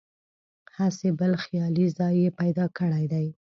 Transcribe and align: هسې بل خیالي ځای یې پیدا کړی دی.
هسې 0.77 1.07
بل 1.19 1.31
خیالي 1.43 1.87
ځای 1.97 2.15
یې 2.23 2.29
پیدا 2.39 2.65
کړی 2.77 3.05
دی. 3.13 3.27